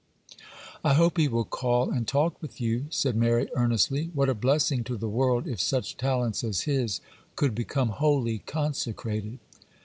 'I 0.83 0.95
hope 0.95 1.17
he 1.19 1.27
will 1.27 1.43
call 1.45 1.91
and 1.91 2.07
talk 2.07 2.41
with 2.41 2.59
you,' 2.59 2.85
said 2.89 3.15
Mary, 3.15 3.47
earnestly. 3.53 4.09
'What 4.15 4.29
a 4.29 4.33
blessing 4.33 4.83
to 4.85 4.97
the 4.97 5.07
world 5.07 5.45
if 5.47 5.61
such 5.61 5.95
talents 5.95 6.43
as 6.43 6.61
his 6.61 7.01
could 7.35 7.53
become 7.53 7.89
wholly 7.89 8.39
consecrated! 8.39 9.37